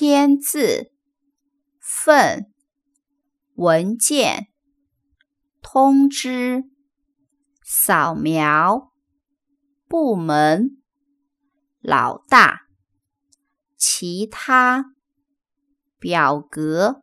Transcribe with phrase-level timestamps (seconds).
[0.00, 0.92] 签字
[1.80, 2.52] 份
[3.56, 4.46] 文件
[5.60, 6.62] 通知
[7.64, 8.92] 扫描
[9.88, 10.80] 部门
[11.80, 12.60] 老大
[13.76, 14.94] 其他
[15.98, 17.02] 表格